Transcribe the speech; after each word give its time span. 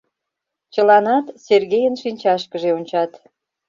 Чыланат 0.73 1.25
Сергейын 1.45 1.95
шинчашкыже 2.01 2.69
ончат. 2.77 3.11